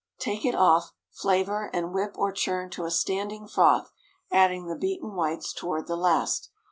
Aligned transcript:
Take 0.17 0.45
it 0.45 0.55
off, 0.55 0.93
flavor, 1.11 1.69
and 1.73 1.93
whip 1.93 2.17
or 2.17 2.31
churn 2.31 2.71
to 2.71 2.85
a 2.85 2.89
standing 2.89 3.47
froth, 3.47 3.91
adding 4.31 4.65
the 4.65 4.75
beaten 4.75 5.13
whites 5.13 5.53
toward 5.53 5.85
the 5.85 5.95
last. 5.95 6.49